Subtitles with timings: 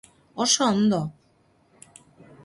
[0.43, 1.01] Oso ondo!